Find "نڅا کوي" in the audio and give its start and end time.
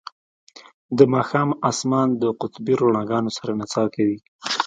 3.59-4.19